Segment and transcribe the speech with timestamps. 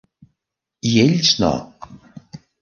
[0.91, 1.53] i ells no.